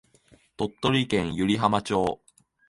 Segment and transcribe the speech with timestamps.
[0.57, 2.21] 鳥取県湯梨浜町